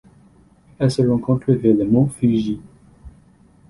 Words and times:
Elle 0.79 0.89
se 0.89 1.03
rencontre 1.03 1.51
vers 1.53 1.75
le 1.75 1.85
mont 1.85 2.07
Fuji. 2.07 2.59